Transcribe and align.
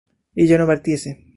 ella 0.35 0.57
no 0.57 0.65
partiese 0.65 1.27